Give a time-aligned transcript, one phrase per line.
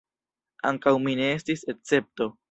[0.69, 2.31] Ankaŭ mi ne estis escepto.